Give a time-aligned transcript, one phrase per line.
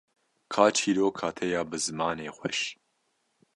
[0.53, 2.59] ka çîroka te ya bi zimanê xweş